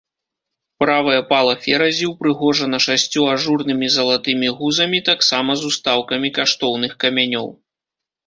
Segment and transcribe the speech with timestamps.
[0.83, 7.47] Правая пала феразі ўпрыгожана шасцю ажурнымі залатымі гузамі таксама з устаўкамі каштоўных камянёў.